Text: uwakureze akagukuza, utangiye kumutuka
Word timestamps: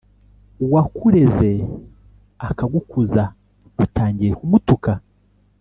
uwakureze 0.65 1.49
akagukuza, 2.49 3.23
utangiye 3.85 4.31
kumutuka 4.39 4.91